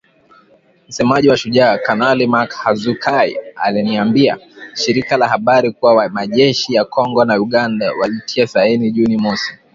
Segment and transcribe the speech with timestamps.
[0.89, 4.37] Msemaji wa Shujaa, Kanali Mak Hazukay aliliambia
[4.73, 9.55] shirika la habari kuwa majeshi ya Kongo na Uganda walitia saini Juni mosi.